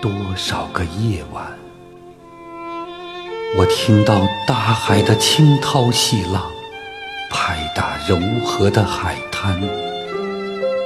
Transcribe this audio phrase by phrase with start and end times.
[0.00, 1.46] 多少个夜晚，
[3.56, 6.42] 我听到大海的清涛细浪
[7.30, 9.58] 拍打柔和的海滩，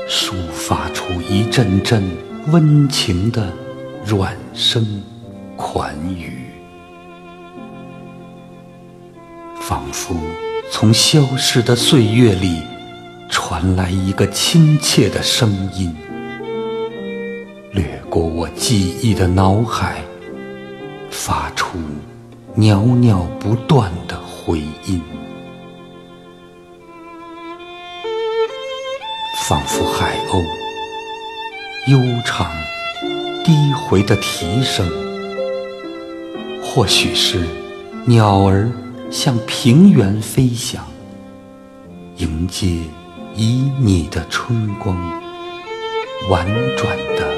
[0.08, 2.04] 抒发出一阵阵
[2.52, 3.52] 温情的
[4.04, 5.02] 软声
[5.56, 6.44] 款语，
[9.60, 10.14] 仿佛
[10.70, 12.62] 从消逝的岁月里
[13.28, 15.94] 传来一个亲切的声音。
[17.72, 20.02] 掠过我记忆的脑海，
[21.08, 21.78] 发出
[22.56, 25.00] 袅袅不断的回音，
[29.46, 30.42] 仿佛海鸥
[31.92, 32.50] 悠长
[33.44, 34.84] 低回的啼声，
[36.60, 37.46] 或许是
[38.04, 38.68] 鸟儿
[39.12, 40.84] 向平原飞翔，
[42.16, 42.66] 迎接
[43.36, 44.96] 旖旎的春光，
[46.28, 46.44] 婉
[46.76, 47.29] 转的。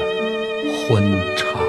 [0.85, 1.01] 欢
[1.37, 1.61] 唱，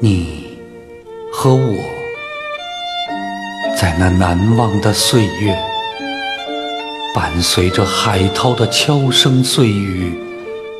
[0.00, 0.56] 你
[1.30, 1.74] 和我，
[3.76, 5.54] 在那难忘的岁月，
[7.14, 10.14] 伴随着海涛的悄声碎语，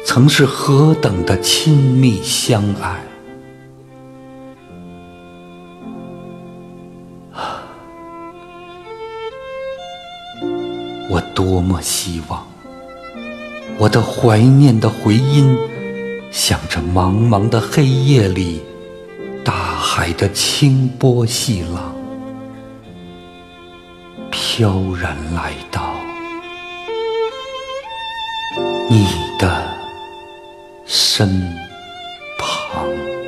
[0.07, 3.12] 曾是何等的亲密相爱。
[11.13, 12.43] 我多么希望，
[13.77, 15.55] 我的怀念的回音，
[16.31, 18.63] 像这茫茫的黑夜里，
[19.45, 21.95] 大海的清波细浪，
[24.31, 25.83] 飘然来到
[28.89, 29.07] 你
[29.39, 29.63] 的
[30.87, 31.29] 身
[32.39, 33.22] 旁。